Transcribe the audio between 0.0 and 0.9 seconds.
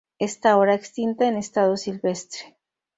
Está ahora